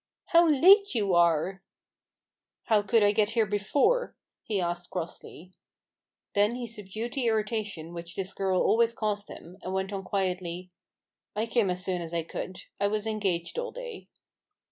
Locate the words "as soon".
11.69-12.01